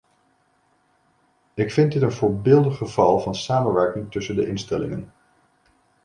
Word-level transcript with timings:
Ik 1.53 1.71
vind 1.71 1.91
dit 1.91 2.01
een 2.01 2.11
voorbeeldig 2.11 2.77
geval 2.77 3.19
van 3.19 3.35
samenwerking 3.35 4.11
tussen 4.11 4.35
de 4.35 4.47
instellingen. 4.47 5.13